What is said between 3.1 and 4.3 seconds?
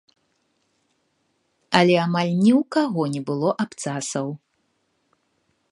не было абцасаў!